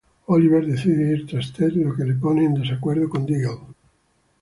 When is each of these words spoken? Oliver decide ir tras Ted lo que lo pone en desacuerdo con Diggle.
Oliver 0.25 0.65
decide 0.65 1.11
ir 1.11 1.27
tras 1.27 1.53
Ted 1.53 1.73
lo 1.73 1.95
que 1.95 2.03
lo 2.05 2.19
pone 2.19 2.43
en 2.43 2.55
desacuerdo 2.55 3.07
con 3.07 3.23
Diggle. 3.27 3.59